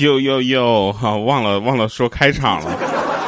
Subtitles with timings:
[0.00, 2.70] 呦呦呦，哈，忘了忘了说开场了。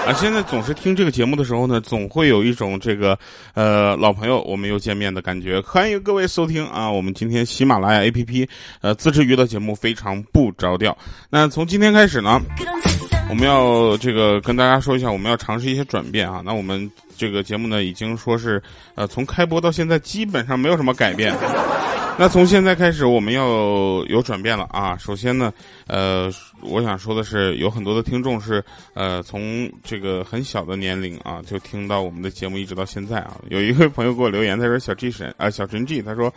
[0.07, 3.17] 啊，现在总是听这个节目的时候呢，总会有一种这个
[3.55, 5.61] 呃老朋友我们又见面的感觉。
[5.61, 8.49] 欢迎各位收听啊，我们今天喜马拉雅 APP
[8.81, 10.97] 呃自制娱乐节目非常不着调。
[11.31, 12.41] 那从今天开始呢，
[13.29, 16.43] 我们要这个跟大家说一下，我们要尝试一些转变啊。
[16.45, 18.61] 那我们这个节目呢，已经说是
[18.97, 21.33] 呃从开播到现在基本上没有什么改变。
[22.19, 23.47] 那从现在开始，我们要
[24.07, 24.97] 有转变了啊！
[24.99, 25.53] 首先呢，
[25.87, 26.31] 呃，
[26.61, 28.63] 我想说的是，有很多的听众是
[28.95, 33.39] 呃从这个很小的年龄啊就听到我们的节目，一直到现在啊。
[33.49, 36.33] 有一位朋友给我留言，他说：“小 G 神啊，小陈 G，他说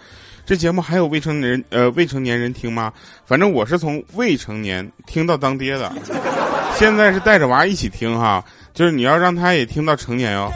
[0.45, 2.93] 这节目还有未成年呃未成年人听吗？
[3.25, 5.91] 反正我是从未成年听到当爹的，
[6.79, 10.49] 现在是带着娃一起听哈，就是你要让他也听到成年哦。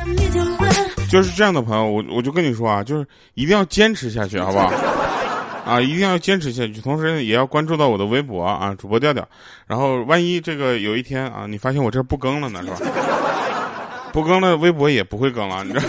[1.12, 4.72] 就是这样的朋友，我我就跟你说啊，就是一定要坚持下去，好不好？”
[5.70, 9.28] 啊，一定要坚持下去，同时也要关注到我的微博啊，主播调调。
[9.68, 12.80] 然后万一这个有一天啊，你发现我这不更了呢，是吧？
[14.12, 15.86] 不更了，微博也不会更了，你知道。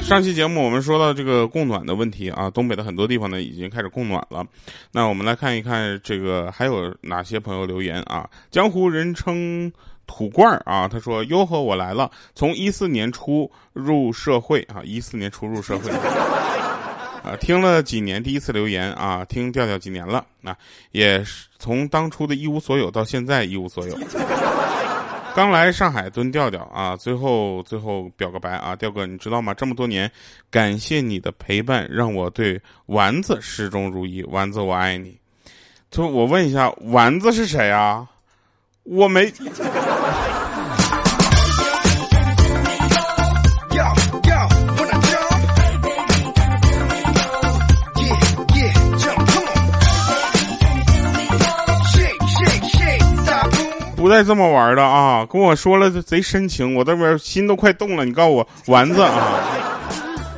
[0.02, 4.42] 上期节目我们说到这个供暖的问题啊，东北的很多地方呢已经开始供暖了。
[4.90, 8.26] 那我们来看一看这个还有哪些朋友留言啊？
[8.50, 9.70] 江湖人称
[10.06, 15.90] 土罐儿啊，他说：“哟呵，我来了，从一四年初入社会啊，一四年初入社会。”
[17.28, 20.56] 啊，听了几年，第一次留言啊，听调调几年了，那
[20.92, 23.98] 也是从当初的一无所有到现在一无所有。
[25.36, 29.52] 刚来上海蹲调调啊，最后最后表个白啊，调哥，你知道吗？
[29.52, 30.10] 这么多年，
[30.50, 34.22] 感谢你的陪伴，让我对丸子始终如一。
[34.24, 35.16] 丸子，我爱你。
[35.90, 38.08] 就我问一下，丸子是谁啊？
[38.84, 39.30] 我没。
[53.98, 55.26] 不带这么玩的啊！
[55.26, 58.04] 跟我说了贼深情，我这边心都快动了。
[58.04, 59.42] 你告诉我丸子啊，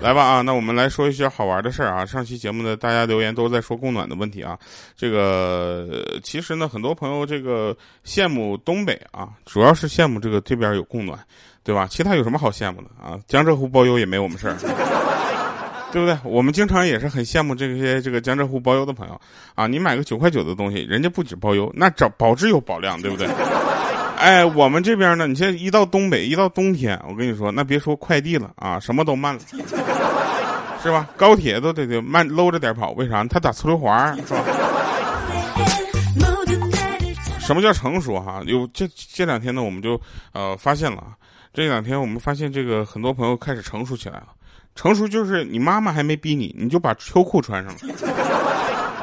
[0.01, 0.41] 来吧啊！
[0.41, 2.07] 那我们来说一些好玩的事儿啊。
[2.07, 4.59] 上期节目呢，大家留言都在说供暖的问题啊。
[4.97, 11.19] 这个其实呢，很多朋友这个羡慕东北啊，主要是羡慕这个这边有供暖，
[11.63, 11.87] 对吧？
[11.87, 13.21] 其他有什么好羡慕的啊？
[13.27, 14.57] 江浙沪包邮也没我们事儿。
[15.93, 16.17] 对不对？
[16.23, 19.21] 我们经常也是很羡慕这些这个江浙沪包邮的朋友
[19.57, 19.67] 啊！
[19.67, 23.27] 你买个九块九的东西，人家不止包邮，那找保质有保量，对不对？
[24.21, 29.41] 哎，我们这边呢，你现在一到东北，一到冬天，我跟你说，那别说快递了啊，什么都慢了，
[30.83, 31.09] 是吧？
[31.17, 33.25] 高铁都得得慢搂着点跑，为啥？
[33.25, 34.45] 他打呲溜滑，是吧？
[37.39, 38.43] 什么叫成熟哈？
[38.45, 39.99] 有这这两天呢，我们就
[40.33, 41.03] 呃发现了，
[41.55, 44.27] 这两天我们发现这个很多朋友开始成熟起来了。
[44.75, 47.79] 成熟就是你妈妈还没逼你，你就把秋裤穿上了。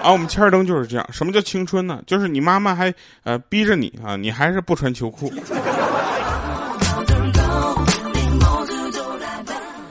[0.07, 1.05] 啊，我们千儿登就是这样。
[1.11, 2.01] 什么叫青春呢？
[2.07, 5.29] 就是你妈妈还呃逼着你啊，你还是不穿秋裤。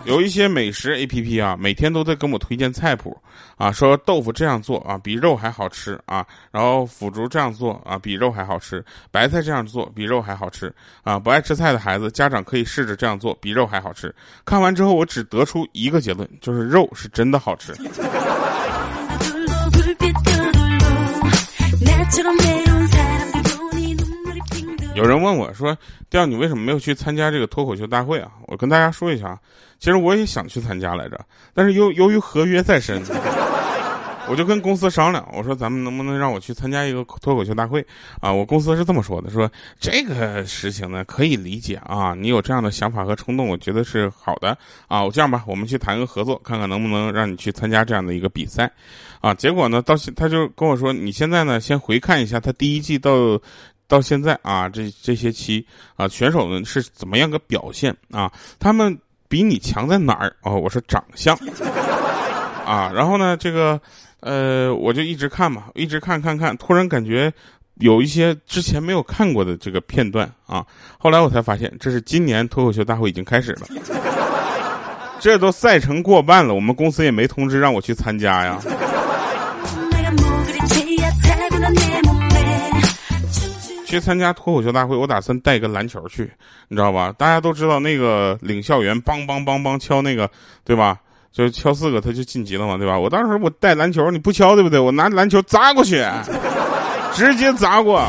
[0.07, 3.15] 有一些美食 A P P 啊，每天都在跟我推荐菜谱
[3.59, 14.15] 啊，说豆腐这样做啊比肉还好吃啊，然后腐竹这样做啊比肉还好吃，白菜这样做比肉还好吃啊，不爱吃菜的孩子家长可以试着这样做，比肉还好吃。
[14.47, 17.75] 看完之后，我只得出一个结论，就是肉是真的好吃。
[24.97, 25.77] 有人问我说
[26.09, 29.39] ：“调，你为什么没有去参加这个脱口秀大会啊？”我跟大家说一下啊，
[29.79, 31.21] 其实我也想去参加来着，
[31.53, 33.03] 但是由由于合约在身，
[34.27, 37.87] 我就跟公司商量，我说咱们能不能让我去参加一个脱口秀大会
[38.23, 38.33] 啊？
[38.33, 44.57] 我公司是这么说的，说这个事情呢可以理解啊，你有这样的想法和冲动，我觉得是好的
[44.89, 45.05] 啊。
[45.05, 48.73] 我这样吧，我们去谈个合作，看看能不能让你去参加这样的一个比赛
[49.21, 49.35] 啊。
[49.35, 53.39] 结果呢，到现他就跟我说，你现在呢先回看一下他第一季到。
[53.89, 55.65] 到现在啊，这这些期
[55.97, 58.31] 啊，选手们是怎么样个表现啊？
[58.59, 58.99] 他们
[59.29, 60.35] 比你强在哪儿？
[60.43, 61.37] 哦，我说长相
[62.65, 62.91] 啊。
[62.95, 63.81] 然后呢，这个
[64.21, 67.33] 呃，我就一直看嘛，一直看看看，突然感觉
[67.77, 70.65] 有一些之前没有看过的这个片段啊。
[70.99, 73.69] 后来我才发现，这是今年脱口秀大会已经开始了，
[75.21, 78.61] 这都赛程过半了，我们公司也没通知让我去参加呀。
[83.87, 86.31] 去参加脱口秀大会，我打算带个篮球去，
[86.69, 87.15] 你知道吧？
[87.17, 90.29] 大家都知道那个领校员梆梆梆梆敲那个，
[90.65, 90.99] 对吧？
[91.33, 92.99] 就敲四个他就晋级了嘛，对吧？
[92.99, 94.79] 我当时我带篮球，你不敲对不对？
[94.79, 96.05] 我拿篮球砸过去，
[97.15, 98.03] 直接砸过。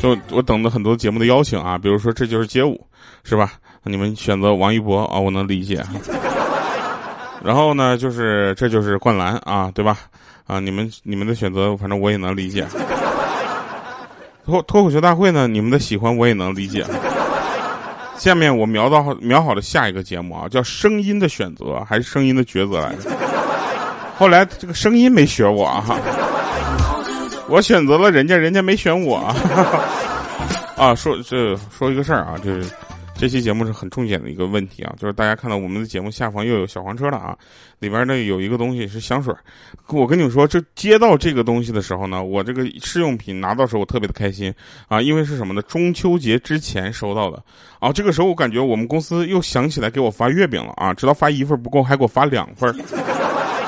[0.00, 2.78] 就我等着很多节目的邀请啊，比如说这就是街舞，
[3.24, 3.54] 是吧？
[3.82, 5.82] 你们选择王一博啊，我能理解。
[7.44, 9.98] 然后呢，就是这就是灌篮啊，对吧？
[10.46, 12.66] 啊，你们你们的选择，反正我也能理解。
[14.44, 16.84] 脱脱口秀大会呢，你们的喜欢我也能理解。
[18.16, 23.10] 下面我瞄到瞄好了下一个节目啊，叫声音的选择还是声音的抉择来着？
[24.16, 25.84] 后来这个声音没选我啊，
[27.48, 29.16] 我选择了人家，人家没选我
[30.76, 30.94] 啊。
[30.96, 32.64] 说这说一个事儿啊，就是。
[33.24, 37.34] 这期节目是很重点的一个问题啊，就是大家看到我们的节目下方又有小黄车了啊，
[37.78, 39.34] 里边呢有一个东西是香水
[39.88, 44.52] 我跟你们说，这接到这个东西的时候呢，我这个试用品拿到时候我特别的开心
[44.88, 45.62] 啊，因为是什么呢？
[45.62, 47.42] 中秋节之前收到的
[47.80, 52.78] 啊，这个时候我感觉我们公司又想起来给我发月饼了啊，直到发一份不够，还给我发两份。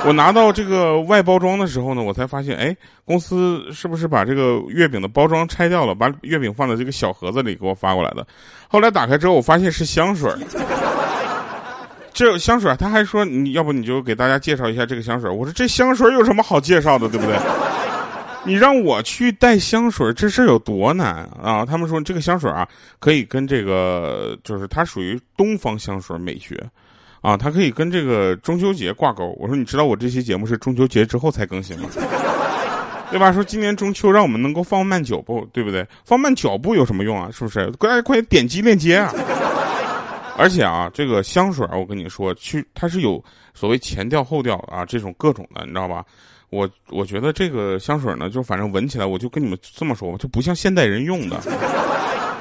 [0.04, 8.26] 我拿到这个外包装的时候呢，我才发现，哎，公司是不是把这个月饼的包装拆掉了，把月饼放在这个小盒子里给我发过来的？
[8.68, 10.32] 后来打开之后，我发现是香水。
[12.12, 15.28] 这香水，他还说，你要不你就给大家介绍一下这个香水。
[15.28, 17.36] 我说这香水有什么好介绍的，对不对？
[18.44, 21.66] 你让我去带香水，这事有多难啊？
[21.66, 22.66] 他们说这个香水啊，
[23.00, 26.56] 可以跟这个，就是它属于东方香水美学。
[27.26, 29.36] 啊，它可以跟这个中秋节挂钩。
[29.40, 31.88] 我说，你知道我这期节目是中秋节之后才更新吗？
[33.10, 33.32] 对吧？
[33.32, 35.84] 说今年中秋让我们能够放慢脚步，对不对？
[36.04, 37.28] 放慢脚步有什么用啊？
[37.32, 37.68] 是不是？
[37.80, 39.12] 快快点击链接啊！
[40.38, 43.20] 而且啊，这个香水我跟你说，去它是有
[43.54, 46.04] 所谓前调后调啊，这种各种的，你知道吧？
[46.50, 51.40] 我我觉得这个香水呢，就反正闻起来，我就跟你们这么说吧，就不像现代人用的。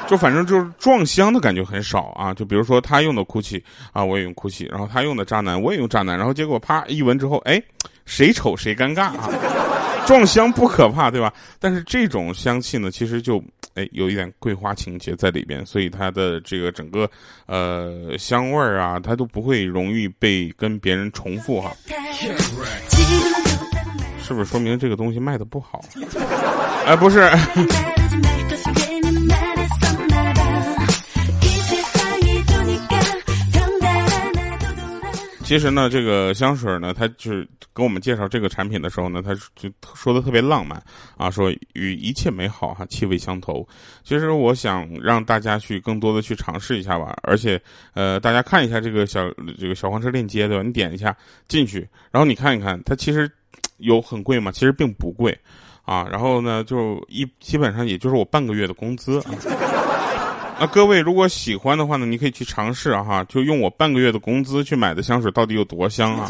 [0.08, 7.62] 就反正就是撞香的感觉很少啊，就比如说他用的哭泣啊，我也用哭泣，然后他用的渣男，我也用渣男，然后结果啪一闻之后，哎，
[8.06, 9.30] 谁丑谁尴尬啊！
[10.06, 11.34] 撞香不可怕，对吧？
[11.60, 13.44] 但是这种香气呢，其实就
[13.74, 17.10] 哎有一点桂花情节在里边，所以它的这个整个
[17.48, 21.72] 呃香味儿啊，它都不会容易被跟别人重复哈。
[24.22, 25.84] 是不是说明这个东西卖的不好？
[26.86, 27.28] 哎，不是。
[35.46, 40.82] 其实呢，这个香水呢，他就是给我们介绍这个产品的时候呢，他就说的特别浪漫
[41.18, 43.66] 啊，说与一切美好哈气味相投。
[44.04, 47.62] 其实我想让大家去更多的去尝试一下吧，而且
[47.94, 49.22] 呃，大家看一下这个小
[49.60, 50.64] 这个小黄车链接对吧？
[50.64, 51.16] 你点一下
[51.48, 53.32] 进去，然后你看一看，它其实
[53.78, 54.52] 有很贵吗？
[54.52, 55.38] 其实并不贵
[55.84, 56.08] 啊。
[56.12, 59.22] 然后呢，就一基本上也就是我半个月的工资。
[60.58, 66.30] 那各位如果喜欢的话呢，你可以去尝试哈，就用我半个月的工资去买的香水到底有多香啊？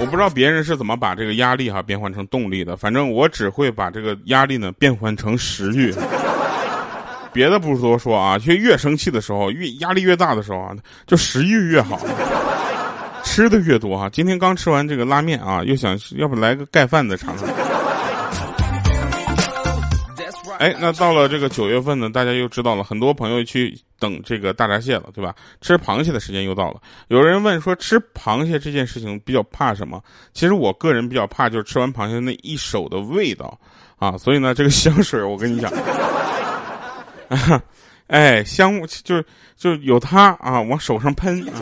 [0.00, 5.94] 我不知道别人是怎么把这个压力哈变换成动力的，反正我只会把这个压力呢变换成食欲。
[7.32, 10.74] 别的不多说啊，就越生气的时候，越压力越大的时候啊，
[11.06, 12.00] 就食欲越好。
[13.28, 17.46] 吃的越多哈，今天刚吃完这个拉面啊，又想要不来个盖饭的尝尝。
[20.58, 25.32] 哎，那到了这个九月份呢，大家又知道了很多朋友去等这个大闸蟹了，对吧？
[25.60, 26.80] 吃螃蟹的时间又到了。
[27.08, 30.02] 有人问说，吃螃蟹这件事情比较怕什么？
[30.32, 33.56] 其实我个人比较怕就是吃完螃蟹那一手的味道
[33.98, 34.18] 啊。
[34.18, 35.70] 所以呢，这个香水我跟你讲，
[38.08, 39.24] 哎，香就是
[39.56, 41.52] 就有它啊，往手上喷啊。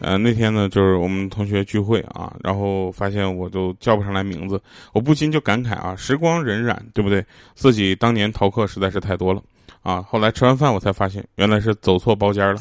[0.00, 4.60] 呃，那天呢，就是我们同学聚会啊，然后发现我都叫不上来名字，
[4.92, 7.24] 我不禁就感慨啊，时光荏苒，对不对？
[7.54, 9.42] 自己当年逃课实在是太多了
[9.82, 10.00] 啊。
[10.02, 12.60] 后来吃完饭，我才发现原来是走错包间了。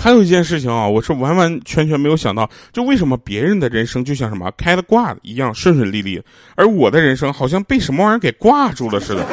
[0.00, 6.22] 还有一件事情啊，我是完完全全没有想到，就为什么别人的人生就像什么开了挂一样顺顺利利，
[6.54, 9.26] 而我的人生好像被什么玩意儿给挂住了似的。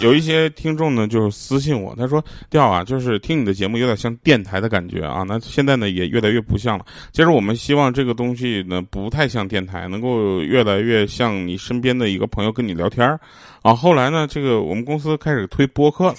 [0.00, 6.84] 有一些听众呢，就私信我，他说：“调啊，就是听你的节目有点像电台的感觉啊。”那现在呢，也越来越不像了。
[7.12, 13.16] 其实我们希望这个东西呢，不太像电台，能够越来越像你身边的一个朋友跟你聊天
[13.62, 13.72] 啊。
[13.74, 16.14] 后来呢，这个我们公司开始推播客了。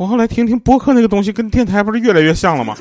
[0.00, 2.74] 我后来听听播客那个东西，跟电台不是越来越像了吗？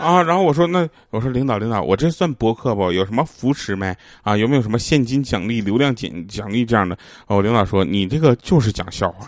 [0.00, 2.92] 啊，然后我说那我说领导领导，我这算播客不？
[2.92, 3.92] 有什么扶持没？
[4.22, 6.96] 啊，有没有什么现金奖励、流量奖奖励这样的？
[7.26, 9.26] 哦领导说你这个就是讲笑话。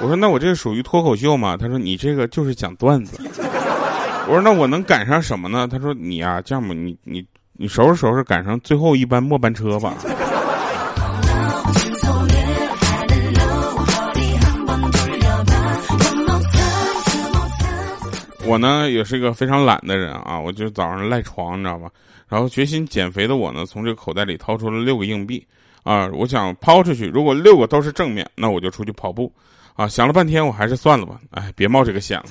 [0.00, 1.54] 我说那我这属于脱口秀吗？
[1.54, 3.20] 他说你这个就是讲段子。
[4.28, 5.68] 我说那我能赶上什么呢？
[5.70, 9.92] 他说你呀这样吧，你你你收拾收拾赶上最后一班末班车吧。
[18.46, 21.90] 我呢也是一个非常懒的人啊，我就早上赖床，你知道吧？
[22.28, 25.44] 然后决心减肥的我呢，从这个口袋里掏出了六个硬币
[25.82, 29.32] 啊，我想抛出去，如果六个都是正面，那我就出去跑步
[29.74, 29.88] 啊。
[29.88, 32.26] 想了半天，我还是算了吧，哎，别冒这个险了。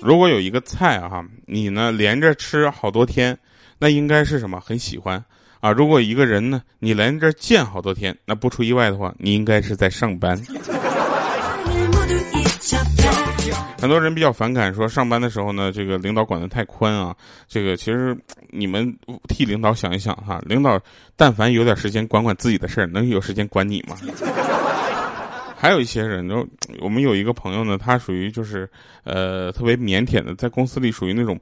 [0.00, 3.36] 如果有一个菜啊，你呢连着吃好多天，
[3.78, 4.60] 那应该是什么？
[4.60, 5.22] 很喜欢
[5.60, 5.72] 啊。
[5.72, 10.40] 如果一个人呢，你来这儿见好多天，那不出意外的话，你应该是在上班。
[13.80, 17.14] 很多人比较反感说上班的时候呢，这个领导管的太宽啊。
[17.46, 18.16] 这个其实
[18.50, 18.92] 你们
[19.28, 20.80] 替领导想一想哈，领导
[21.14, 23.96] 但凡有点时间管管自己的事儿，能有时间管你吗？
[25.56, 26.46] 还有一些人，就
[26.80, 28.68] 我们有一个朋友呢，他属于就是，
[29.04, 31.38] 呃，特别腼腆的，在公司里属于那种，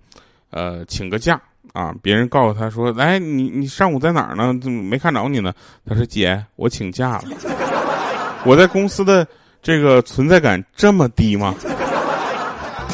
[0.51, 1.41] 呃，请个假
[1.73, 4.59] 啊，别人告诉他说，来，你你上午在哪儿呢？
[4.63, 5.53] 怎么没看着你呢？
[5.87, 7.25] 他说，姐，我请假了。
[8.45, 9.27] 我在公司的
[9.61, 11.55] 这个存在感这么低吗？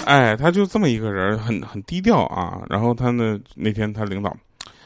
[0.05, 2.61] 哎，他就这么一个人，很很低调啊。
[2.69, 4.37] 然后他呢，那天他领导，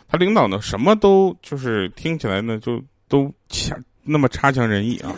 [0.09, 5.11] 他领导呢，什么都就是听起来呢，就都强那么差强人意啊。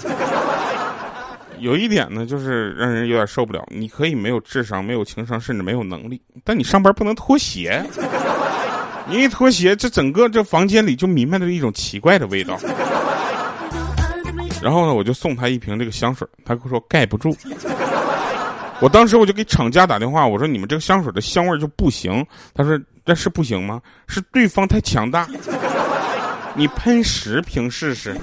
[1.59, 3.67] 有一点呢，就是让人有点受不了。
[3.69, 7.85] 你可以没有智商、没有情商，甚至没有能力，但你上班不能脱鞋。
[9.09, 12.59] 你一脱鞋，这整个这房间里就弥漫着一种奇怪的味道。
[14.61, 17.35] 然后呢，我就送他一瓶这个香水，他跟我说盖不住。
[18.81, 22.25] 我当时我就给厂家打电话，我说你们这个香水的香味就不行。
[22.55, 23.81] 他说这是不行吗？
[24.07, 25.27] 是对方太强大。
[26.55, 28.17] 你喷十瓶试试。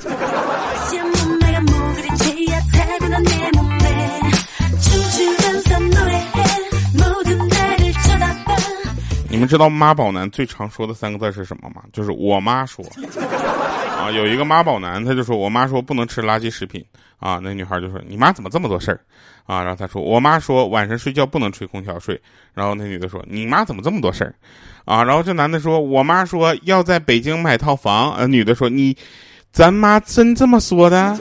[9.35, 11.83] 你们知道妈宝男最常说的三个字是什么吗？
[11.91, 12.85] 就是我妈说。
[13.99, 16.81] 啊，有一个妈宝男，他就说我妈说不能吃垃圾食品。
[17.19, 19.01] 啊，那女孩就说你妈怎么这么多事儿？
[19.45, 22.17] 啊，然后他说我妈说晚上睡觉不能吹空调睡。
[22.53, 24.33] 然后那女的说你妈怎么这么多事儿？
[24.85, 28.13] 啊，然后这男的说我妈说要在北京买套房。
[28.13, 28.95] 呃，女的说你，
[29.51, 31.13] 咱妈真这么说的？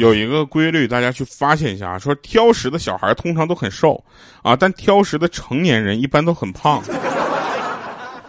[0.00, 4.02] 有一个规律，大家去发现一下啊说挑食的小孩通常都很瘦，
[4.42, 6.82] 啊，但挑食的成年人一般都很胖。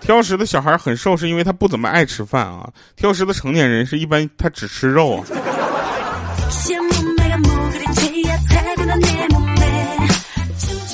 [0.01, 2.69] 挑食的小孩很瘦，是因为他不怎么爱吃饭啊。
[2.97, 5.23] 挑食的成年人是一般他只吃肉啊。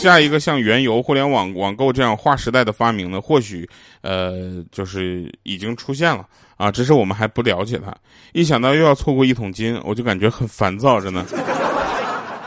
[0.08, 7.94] 下一个像原油、互联网网购这样划时代的发明呢，或许，呃，就是已经出现了啊，只是我们还不了解它。
[8.32, 11.26] 一想到又要错过一桶金，我就感觉很烦躁，真的。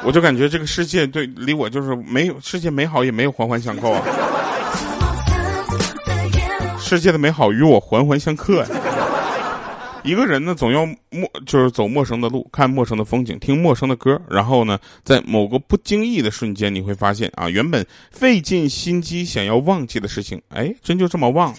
[0.03, 4.03] 我就感觉这个世界对离我就是没有世界美好也没有环环相扣啊，
[6.79, 8.69] 世界的美好与我环环相克呀。
[10.03, 21.59] 一个人呢，总要陌就是走陌生的路，看陌生的风景，听陌生的歌，然后呢，在某个不经意的瞬间，你会发现啊，原本费尽心机想要忘记的事情，哎，真就这么忘了。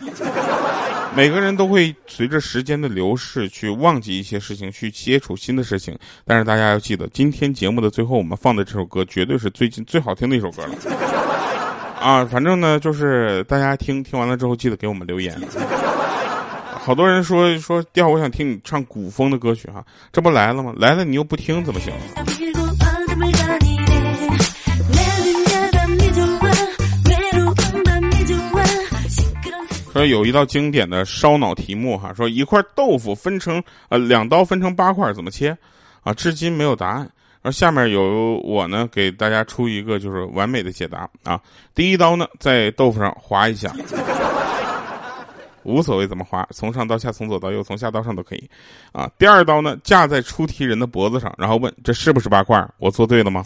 [1.14, 5.96] 每个人都会随着时间的流逝去忘记一些事情，去接触新的事情。
[6.26, 10.76] 但是大家要记得，今天节目的最后，我们放的这首歌绝对是最近最好听的一首歌了。
[12.00, 15.38] 啊，反正呢，就是大家听听完了之后，记得给我们留言。
[16.84, 20.74] 好多人说说，第二我想听你唱古风的歌曲哈，这不来了吗？
[20.76, 21.94] 来了你又不听怎么行？
[29.94, 35.56] 说有一道经典的烧脑题目哈，说一块豆腐分成呃两刀分成八块怎么切？
[36.02, 37.08] 啊，至今没有答案。
[37.44, 41.40] 而下面有我呢给大家出一个就是完美的解答啊，
[41.76, 43.72] 第一刀呢在豆腐上划一下。
[45.64, 48.50] 无所谓怎么划，从上到下，从左到右，从下到上都可以，
[48.92, 49.10] 啊。
[49.18, 52.68] 第二刀呢，架在出题人的脖子上，然后问这是不是八块？
[52.78, 53.46] 我做对了吗？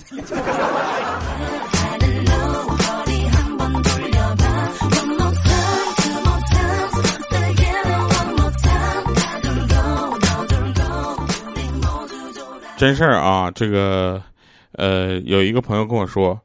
[12.78, 14.22] 真事儿啊，这个，
[14.74, 16.38] 呃，有一个朋友跟我说。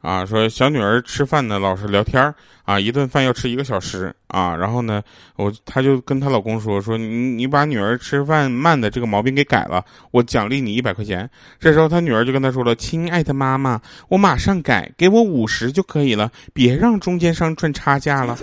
[0.00, 2.32] 啊，说小女儿吃饭呢，老是聊天
[2.64, 5.02] 啊，一顿饭要吃一个小时啊，然后呢，
[5.36, 11.28] 我她就跟她老公说说你你把女儿吃饭慢的这个毛病给改了，我奖励你一百块钱。
[11.58, 18.36] 这时候她女儿就跟她说了，亲爱的妈妈，我马上改，给我五十就可以了，别让中间商赚差价了。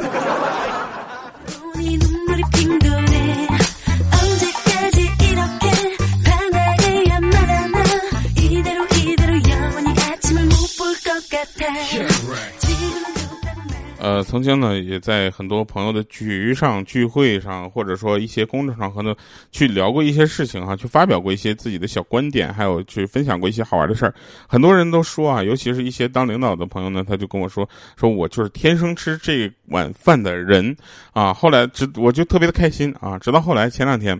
[13.97, 19.15] 呃，曾经呢，也在很多朋友的局上、聚会上，或者说一些公众场合呢，
[19.51, 24.13] 去聊过一些事情哈，去发表过一些自己的小观点，还有去分享过一些好玩的事儿。
[24.47, 30.75] 很多人都说啊，尤其是一些当领导的朋友呢，他就跟我说，说我就是天生吃这碗饭的人
[31.13, 31.33] 啊。
[31.33, 33.17] 后来，直我就特别的开心啊。
[33.17, 34.19] 直到后来前两天，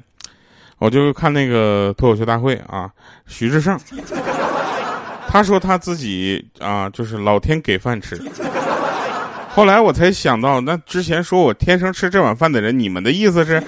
[0.80, 2.90] 我就看那个脱口秀大会啊，
[3.28, 3.78] 徐志胜，
[5.36, 8.18] 他说他自己啊，就是老天给饭吃。
[9.50, 13.62] 后来我才想到，那之前说我天生吃这碗饭的人，你们的意思是？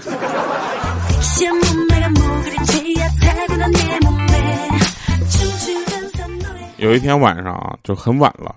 [6.77, 8.55] 有一天晚上啊，就很晚了，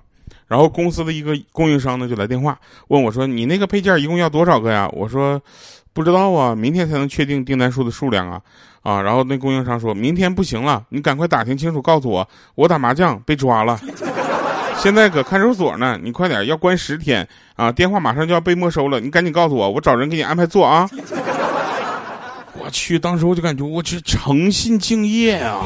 [0.51, 5.41] 然后公司的一个供应商呢就来电话问我说：“你那个配件一共要多少个呀？”我说
[5.95, 8.41] ：“不知道啊，明天才能确定订单数的数量啊。”
[8.83, 13.79] 啊，然后那供应商说明天不行了，你赶快打听清楚告诉我，我打麻将被抓了。
[14.83, 17.71] 现在搁看守所呢，你快点，要关十天啊！
[17.71, 20.89] 电话马上就要被没收了，你赶紧告诉我，我找人给你安排做啊！
[22.59, 25.61] 我去，当时我就感觉我这诚信敬业啊！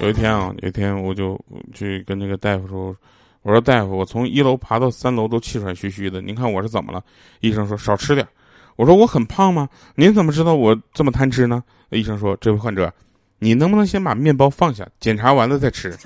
[0.00, 1.38] 有一天啊，有一天我就
[1.72, 2.94] 去跟那个大夫说，
[3.42, 7.02] 我说大夫，我从一楼爬到三楼都气喘吁吁的，您看我是怎么了？
[7.40, 8.26] 医生说少吃点。
[8.76, 9.68] 我说我很胖吗？
[9.94, 11.62] 您怎么知道我这么贪吃呢？
[11.90, 12.92] 医生说：“这位患者，
[13.38, 15.96] 你能不能先把面包放下，检查完了再吃？”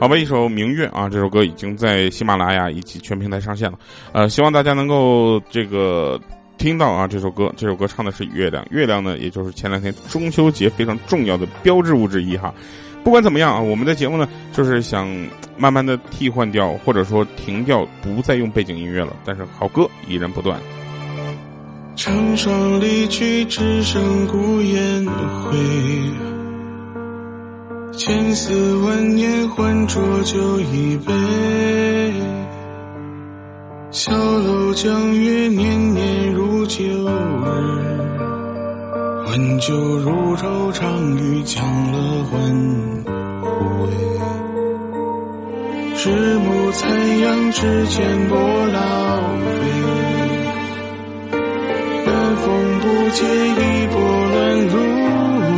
[0.00, 3.78] 好吧，一首《明月》啊，这首歌已经在喜马拉雅以及全平台上线了。
[4.12, 6.20] 呃，希望大家能够这个
[6.56, 8.64] 听到啊，这首歌，这首歌唱的是月亮。
[8.70, 12.54] 月亮呢，也就是前两天中秋节非常重要的标志物之一哈。
[13.02, 15.06] 不管怎么样啊，我们的节目呢，就是想
[15.58, 19.14] 慢慢的替换掉，或者说停掉，不再用背景音乐了。
[19.26, 20.58] 但是好歌依然不断。
[21.96, 25.56] 成双离去，只剩孤雁回。
[27.92, 32.43] 千丝万念，换浊酒一杯。
[34.04, 37.48] 小楼江月，年年如旧日。
[39.28, 42.38] 温酒如愁，长与将乐欢
[43.40, 43.48] 回。
[45.96, 48.36] 日暮残阳，指尖波
[48.74, 49.56] 浪飞。
[52.04, 52.44] 南风
[52.80, 53.96] 不解，一波
[54.34, 54.36] 乱
[54.68, 54.74] 入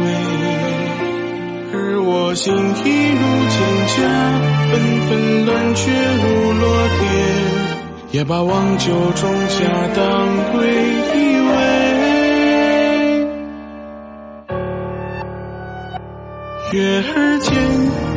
[0.04, 0.06] 微。
[1.74, 2.56] 而我心已
[3.10, 3.58] 如蒹
[3.90, 3.98] 葭，
[4.70, 4.72] 纷
[5.08, 5.10] 纷
[5.46, 5.90] 乱却
[6.22, 6.64] 如落
[7.00, 7.02] 蝶。
[8.16, 9.62] 也把忘旧种下，
[9.94, 10.04] 当
[10.50, 10.66] 归
[11.12, 11.52] 依偎。
[16.72, 17.52] 月儿尖，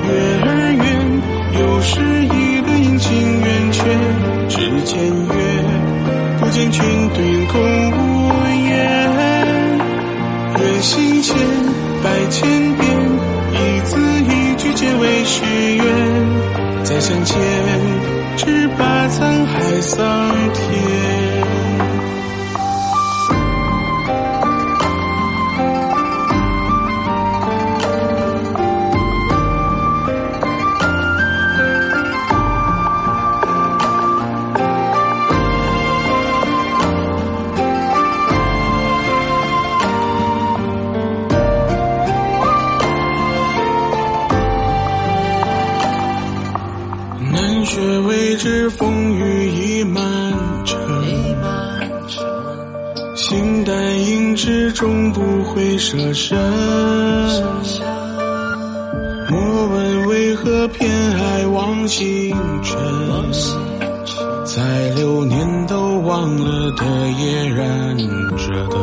[0.06, 0.10] 月
[0.46, 0.88] 儿圆，
[1.60, 3.84] 又是一轮阴晴圆缺。
[4.48, 5.36] 只见月，
[6.40, 6.82] 不见君，
[7.14, 7.60] 对影空
[7.92, 8.00] 无
[8.70, 8.72] 言。
[10.60, 11.36] 月心千，
[12.02, 12.88] 百千遍，
[13.52, 15.44] 一字一句皆为许
[15.76, 15.84] 愿。
[16.86, 17.36] 再相见，
[55.90, 56.38] 舍身。
[59.28, 62.30] 莫问为何偏爱望星
[62.62, 62.78] 辰，
[64.46, 66.86] 在流年都忘了的
[67.18, 67.98] 夜，燃
[68.38, 68.78] 着灯。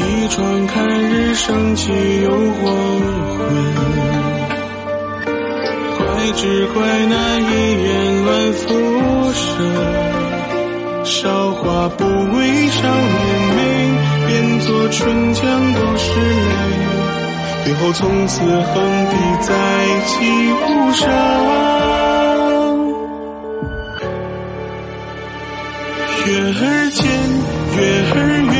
[0.00, 1.92] 一窗看日升起
[2.22, 2.74] 又黄
[3.30, 3.38] 昏。
[5.98, 6.02] 怪
[6.34, 7.44] 只怪那一
[7.84, 8.66] 眼乱辐
[9.32, 9.46] 射，
[11.04, 13.24] 韶华不为少年
[13.56, 13.60] 美，
[14.28, 16.52] 变作春江都是泪，
[17.64, 19.54] 最后从此横笛再
[20.04, 20.12] 起
[20.52, 21.08] 无声。
[26.26, 26.60] 月儿
[26.92, 27.00] 尖，
[27.74, 27.78] 月
[28.12, 28.14] 儿
[28.52, 28.54] 圆，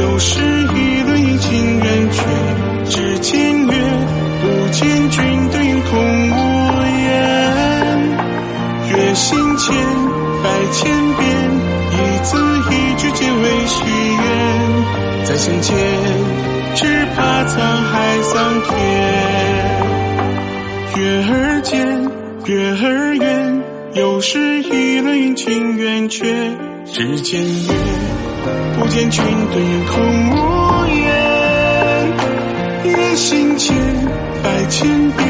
[0.00, 0.42] 又是
[0.74, 1.46] 一轮阴晴
[1.78, 2.18] 圆缺，
[2.90, 3.72] 只见月，
[4.42, 5.88] 不见君，对影空
[6.30, 6.34] 无
[6.98, 7.06] 言。
[8.90, 9.14] 月。
[9.14, 9.74] 心千
[10.42, 10.92] 百千
[15.28, 15.76] 再相见，
[16.74, 18.72] 只怕沧海桑田。
[20.96, 22.10] 月儿尖，
[22.46, 23.62] 月儿圆，
[23.92, 26.24] 又是一轮云情圆缺，
[26.86, 27.74] 只见月，
[28.80, 29.60] 不见君对
[29.90, 31.04] 空无言。
[32.84, 33.76] 月心间，
[34.42, 35.28] 百千遍，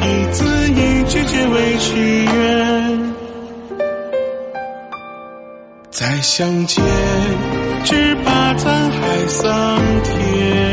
[0.00, 3.14] 一字一句皆为许愿。
[5.90, 6.82] 再相见，
[7.84, 10.65] 只怕沧海桑田